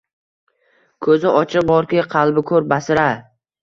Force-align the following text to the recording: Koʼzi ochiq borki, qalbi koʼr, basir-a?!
Koʼzi 1.09 1.31
ochiq 1.43 1.69
borki, 1.71 2.05
qalbi 2.17 2.49
koʼr, 2.53 2.71
basir-a?! 2.77 3.09